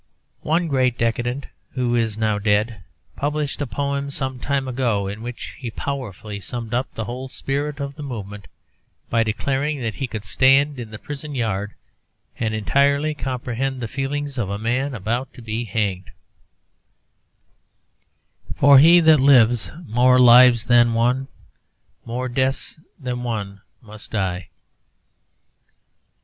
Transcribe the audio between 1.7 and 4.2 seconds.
who is now dead, published a poem